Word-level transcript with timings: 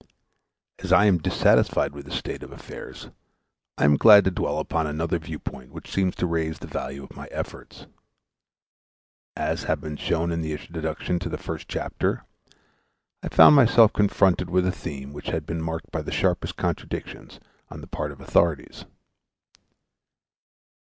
As 0.79 0.91
I 0.91 1.05
am 1.05 1.19
dissatisfied 1.19 1.93
with 1.93 2.05
this 2.05 2.15
state 2.15 2.41
of 2.41 2.51
affairs, 2.51 3.11
I 3.77 3.83
am 3.85 3.97
glad 3.97 4.25
to 4.25 4.31
dwell 4.31 4.57
upon 4.57 4.87
another 4.87 5.19
view 5.19 5.37
point 5.37 5.71
which 5.71 5.91
seems 5.91 6.15
to 6.15 6.25
raise 6.25 6.57
the 6.57 6.65
value 6.65 7.03
of 7.03 7.15
my 7.15 7.27
efforts. 7.29 7.85
As 9.37 9.65
has 9.65 9.77
been 9.77 9.97
shown 9.97 10.31
in 10.31 10.41
the 10.41 10.53
introduction 10.53 11.19
to 11.19 11.29
the 11.29 11.37
first 11.37 11.67
chapter, 11.67 12.23
I 13.21 13.27
found 13.29 13.55
myself 13.55 13.93
confronted 13.93 14.49
with 14.49 14.65
a 14.65 14.71
theme 14.71 15.13
which 15.13 15.27
had 15.27 15.45
been 15.45 15.61
marked 15.61 15.91
by 15.91 16.01
the 16.01 16.11
sharpest 16.11 16.55
contradictions 16.57 17.39
on 17.69 17.81
the 17.81 17.87
part 17.87 18.11
of 18.11 18.17
the 18.17 18.23
authorities. 18.23 18.85